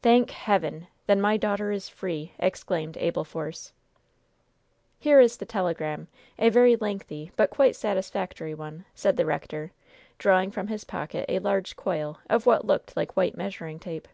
"Thank 0.00 0.30
Heaven! 0.30 0.86
then 1.06 1.20
my 1.20 1.36
daughter 1.36 1.70
is 1.72 1.90
free!" 1.90 2.32
exclaimed 2.38 2.96
Abel 2.96 3.22
Force. 3.22 3.74
"Here 4.98 5.20
is 5.20 5.36
the 5.36 5.44
telegram 5.44 6.08
a 6.38 6.48
very 6.48 6.74
lengthy 6.74 7.32
but 7.36 7.50
quite 7.50 7.76
satisfactory 7.76 8.54
one," 8.54 8.86
said 8.94 9.18
the 9.18 9.26
rector, 9.26 9.72
drawing 10.16 10.50
from 10.52 10.68
his 10.68 10.84
pocket 10.84 11.26
a 11.28 11.40
large 11.40 11.76
coil 11.76 12.18
of 12.30 12.46
what 12.46 12.64
looked 12.64 12.96
like 12.96 13.14
white 13.14 13.36
measuring 13.36 13.78
tape. 13.78 14.08